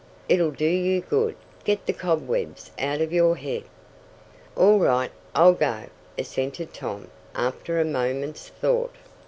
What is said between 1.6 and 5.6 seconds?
get the cobwebs out of your head." "All right, I'll